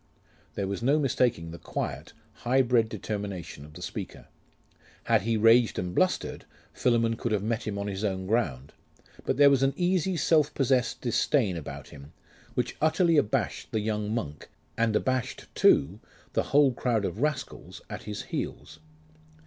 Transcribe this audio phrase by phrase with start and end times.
[0.55, 4.29] There was no mistaking the quiet, high bred determination of the speaker.
[5.03, 8.73] Had he raged and blustered, Philammon could have met him on his own ground:
[9.25, 12.13] but there was an easy self possessed disdain about him,
[12.55, 15.99] which utterly abashed the young monk, and abashed, too,
[16.33, 18.79] the whole crowd of rascals at his heels.